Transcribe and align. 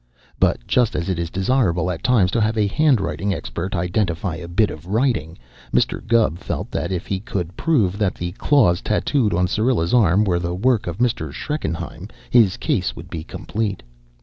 But, 0.39 0.65
just 0.65 0.95
as 0.95 1.09
it 1.09 1.19
is 1.19 1.29
desirable 1.29 1.91
at 1.91 2.03
times 2.03 2.31
to 2.31 2.41
have 2.41 2.57
a 2.57 2.65
handwriting 2.65 3.35
expert 3.35 3.75
identify 3.75 4.35
a 4.37 4.47
bit 4.47 4.71
of 4.71 4.87
writing, 4.87 5.37
Mr. 5.71 6.03
Gubb 6.03 6.39
felt 6.39 6.71
that 6.71 6.91
if 6.91 7.05
he 7.05 7.19
could 7.19 7.55
prove 7.55 7.99
that 7.99 8.15
the 8.15 8.31
claws 8.31 8.81
tattooed 8.81 9.31
on 9.31 9.47
Syrilla's 9.47 9.93
arm 9.93 10.23
were 10.23 10.39
the 10.39 10.55
work 10.55 10.87
of 10.87 10.97
Mr. 10.97 11.31
Schreckenheim, 11.31 12.07
his 12.31 12.57
case 12.57 12.95
would 12.95 13.11
be 13.11 13.23
complete. 13.23 13.83